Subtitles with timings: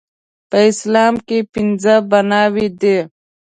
[0.49, 2.97] په اسلام کې پنځه بناوې دي